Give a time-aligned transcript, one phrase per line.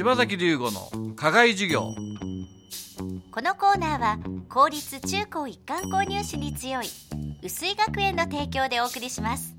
[0.00, 1.94] 柴崎龍吾の課外授業。
[3.30, 4.18] このコーナーは
[4.48, 6.86] 公立中高一貫購入士に強い
[7.42, 9.54] 薄井学園の提供でお送りします。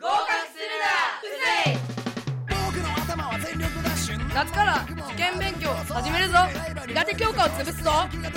[0.00, 0.86] 合格するな
[1.20, 1.36] うぜ
[4.30, 4.34] い。
[4.34, 6.38] 夏から受験勉強始めるぞ。
[6.88, 7.90] 苦手教科を潰すぞ。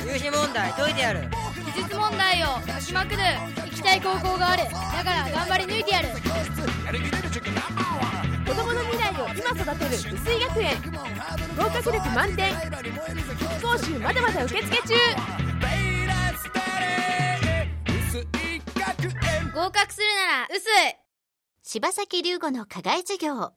[0.06, 1.30] 入試問題解いてやる。
[1.74, 3.20] 技術問題を解きまくる。
[3.68, 4.66] 行きたい高校がある。
[4.66, 6.10] だから頑張り抜いてやる
[6.88, 10.78] 子供の未来を今育てる薄井学園。
[11.58, 12.54] 合格力満点。
[13.62, 14.94] 講習まだまだ受付中。
[19.54, 20.96] 合格するなら薄い。
[21.62, 23.52] 柴崎龍吾の課外授業。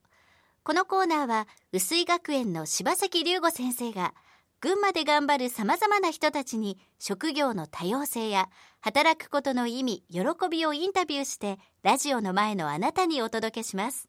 [0.64, 4.12] このコーナーは薄井学園の柴崎龍吾先生が
[4.60, 8.48] 群馬で頑張るさまざまな人たちに職業の多様性や
[8.80, 10.20] 働くことの意味喜
[10.50, 14.06] びをインタビューしてラジオの前のあなたにお届けします。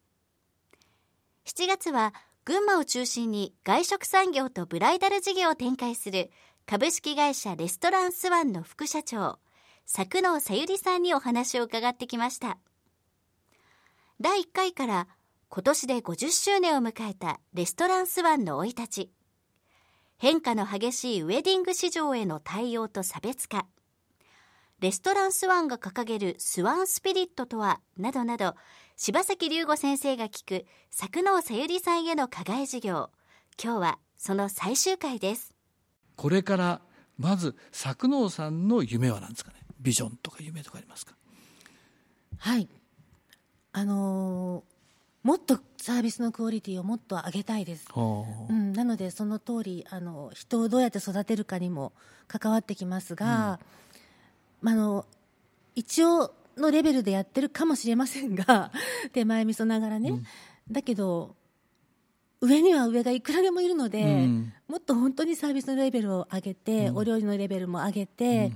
[1.46, 2.14] 7月は
[2.44, 6.32] 群馬を中心に外食産業とブライダル事業を展開する
[6.66, 9.40] 株式会社レストランスワンの副社長
[9.86, 12.58] 作能さゆりさんにお話を伺ってきました。
[14.20, 15.08] 第1回から
[15.48, 19.12] 今年で50周年を迎えたレストランスワンの生い立ち。
[20.18, 23.66] 変化の激しいウェディング市場への対応と差別化。
[24.82, 28.56] レストランスワンが掲げるスワンスピリットとはなどなど
[28.98, 33.12] 柴崎龍吾先生が聞く作能さゆりさんへの課外授業。
[33.64, 35.54] 今日はその最終回です。
[36.16, 36.82] これから
[37.20, 39.58] まず作能さんの夢は何ですかね？
[39.80, 41.14] ビジョンとか夢とかありますか？
[42.40, 42.68] はい。
[43.74, 44.72] あのー
[45.22, 48.52] もっとサービスのクオリティをもっと上げたいです、う。
[48.52, 51.94] ん、なのでその通りあの人をどうやって育てるかにも
[52.28, 53.60] 関わってきますが、
[53.91, 53.91] う
[54.64, 55.06] あの
[55.76, 58.72] 一応のレベルでやってるかもしれませんが
[59.14, 60.26] 手前味噌ながらね、うん、
[60.70, 61.36] だけど
[62.42, 68.52] 上には上がいくらでもいるので、うん、もっと本当にサービスのレベルを上げて、お料理のレベルも上げて、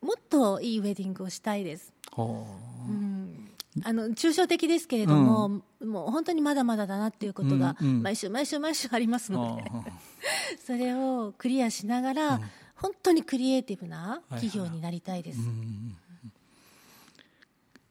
[0.00, 1.92] もっといいウェディングをしたいです。
[2.88, 3.48] うん。
[3.84, 9.70] あの抽象的ですけれども、うん、もう本当にまだまだだなっていうことが、毎週毎週毎週ありますので、
[10.66, 12.42] それをクリアしながら、うん、
[12.80, 15.56] 本当にクリエイティブな企業になりたいです、はいはい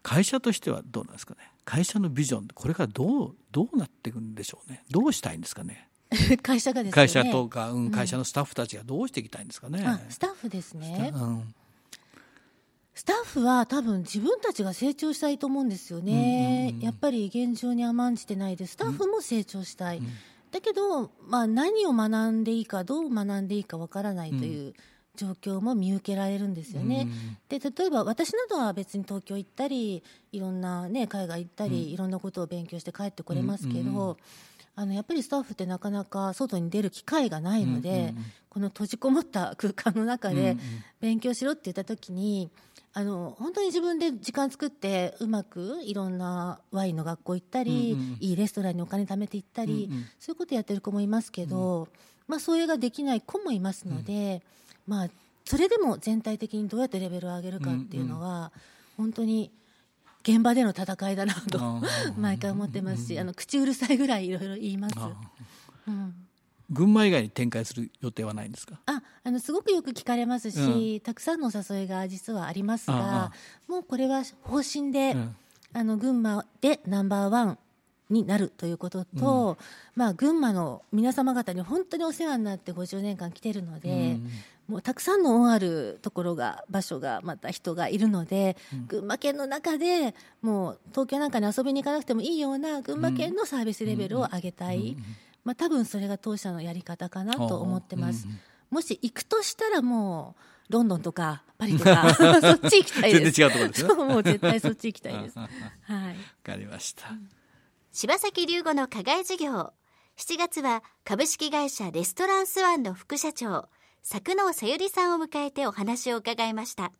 [0.03, 1.40] 会社としてはどうなんですかね？
[1.66, 4.86] 会社のビジョンこれからどうどうなっていくんでしょうね？
[4.90, 5.90] どうしたいんですかね？
[6.42, 6.96] 会社がですね。
[6.96, 11.12] 会社とか、うん、会社のスタッフたちがどうしていきたいんですかね、スタッフですね、
[12.96, 20.08] スタッフは多分自分たちが成長したいと思うんですよね、やっぱり現状に甘んじてないでスタッフも成長したい、うん、
[20.52, 24.74] だけど、まあ、何を学んでいいかどう学んでいいかわからないという
[25.16, 27.08] 状況も見受けられるんですよね、
[27.50, 34.18] うん、で例えば私などは別に東京行ったりいろんな、ね、海外行ったり、うん、いろんなことを勉強して帰ってこれますけど、
[34.75, 38.14] あのやっぱりスタッフってなかなか外に出る機会がないので、
[38.50, 40.56] この閉じこもった空間の中で
[41.02, 42.52] 勉強しろって言った時に、
[42.97, 51.88] あの本当に自分で時間作ってうまくいろんなワインの学校行ったり、うんうん、いいレストランにお金貯めて行ったり、うんうん、そういうことやってる子もいますけど、うん、
[52.28, 54.41] まあ、それができない子もいますので、
[54.88, 55.08] うん、まあ、
[55.46, 58.52] それでも全体的にどうやってレベルを上げるかっていうのは、うんうん、
[58.97, 59.52] 本当に
[60.24, 61.84] 現場での戦いだなと
[62.18, 64.96] 毎回思ってますしあの口うるさいぐらいいろいろ言います。
[65.88, 66.27] うん
[66.69, 68.79] 群馬以外に展開する予定はないんですか？
[68.85, 73.31] ああのすごくよく聞かれますし、うん、たくさんのお誘いが実はありますが
[73.67, 75.35] もうこれは方針で、うん、
[75.73, 77.57] あの群馬でナンバーワン
[78.09, 84.17] になるということと、うん、まあ、群馬の皆様方に本当にお世話になって50年間来てるので、
[84.69, 88.55] もうたくさんの恩あるところが場所がまた人がいるので、
[88.88, 94.95] 群馬県の中でもう東京なんかに遊びに行かなくてもいいような群馬県のサービスレベルを上げたい。
[95.47, 98.25] まあ、多分それが当社のやり方かなと思ってます。
[98.25, 100.35] うんうん、もし行くとしたらも
[100.69, 103.31] うロンドンとかパリとか そっち行きたいです。
[103.31, 103.94] 全然違うところですね。
[103.94, 105.40] もう絶対そっち行きたいです。
[105.40, 105.50] はい。
[105.88, 107.14] わかりました。
[107.94, 109.72] 柴崎龍吾の課外授業。
[110.17, 113.70] 7月は株式会社レストランスワンの副社長、
[114.03, 116.91] 作能さゆりさんを迎えてお話を伺いました。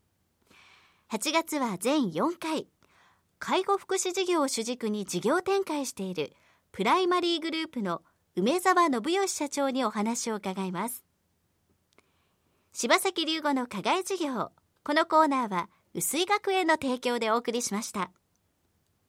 [1.12, 2.66] 8月は全4回。
[3.40, 6.32] 介護福祉事業を主軸に事業展開している
[6.72, 8.04] プライマリーグループの
[8.40, 11.04] 梅沢信義社長にお話を伺います。
[12.72, 14.52] 柴崎龍吾の課外授業。
[14.84, 18.12] このコーナーは薄井学園の提供でお送りしました。